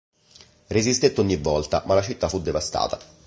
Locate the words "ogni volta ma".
1.21-1.93